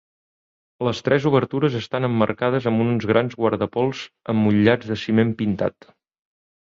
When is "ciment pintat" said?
5.03-5.93